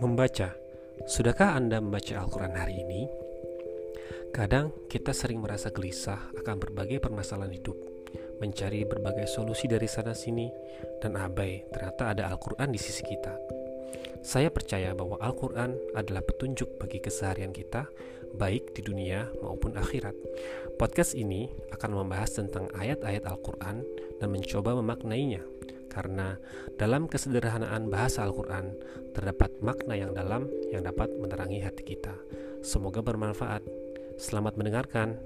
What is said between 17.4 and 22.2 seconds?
kita, baik di dunia maupun akhirat. Podcast ini akan